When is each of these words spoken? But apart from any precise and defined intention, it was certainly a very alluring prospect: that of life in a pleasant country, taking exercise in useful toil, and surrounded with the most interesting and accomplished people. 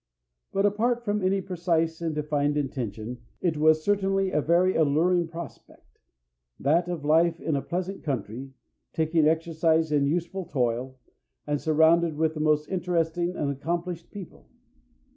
But 0.51 0.65
apart 0.65 1.05
from 1.05 1.21
any 1.21 1.41
precise 1.41 2.01
and 2.01 2.15
defined 2.15 2.57
intention, 2.57 3.19
it 3.39 3.55
was 3.55 3.83
certainly 3.83 4.31
a 4.31 4.41
very 4.41 4.75
alluring 4.75 5.27
prospect: 5.27 5.99
that 6.59 6.87
of 6.87 7.05
life 7.05 7.39
in 7.39 7.55
a 7.55 7.61
pleasant 7.61 8.01
country, 8.03 8.51
taking 8.93 9.27
exercise 9.27 9.91
in 9.91 10.07
useful 10.07 10.45
toil, 10.45 10.97
and 11.45 11.61
surrounded 11.61 12.17
with 12.17 12.33
the 12.33 12.39
most 12.39 12.67
interesting 12.67 13.35
and 13.35 13.51
accomplished 13.51 14.09
people. 14.09 14.49